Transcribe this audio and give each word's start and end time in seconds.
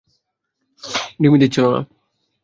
ডিমই 1.21 1.39
দিচ্ছিল 1.41 1.65
না। 1.73 1.81